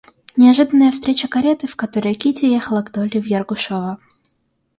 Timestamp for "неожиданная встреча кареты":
0.35-1.67